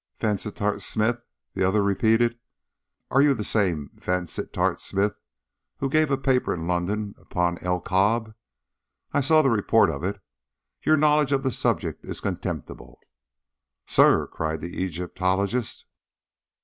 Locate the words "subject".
11.51-12.03